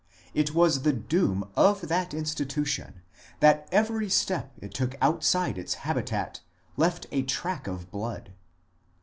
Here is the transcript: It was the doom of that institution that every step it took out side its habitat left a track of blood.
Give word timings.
It 0.33 0.55
was 0.55 0.81
the 0.81 0.93
doom 0.93 1.47
of 1.55 1.87
that 1.87 2.11
institution 2.11 3.03
that 3.39 3.69
every 3.71 4.09
step 4.09 4.51
it 4.59 4.73
took 4.73 4.95
out 4.99 5.23
side 5.23 5.59
its 5.59 5.75
habitat 5.85 6.41
left 6.75 7.05
a 7.11 7.21
track 7.21 7.67
of 7.67 7.91
blood. 7.91 8.33